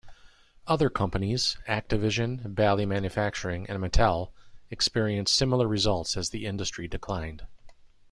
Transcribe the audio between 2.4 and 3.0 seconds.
Bally